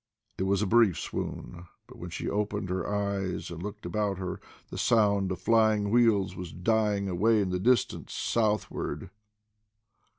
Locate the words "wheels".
5.91-6.35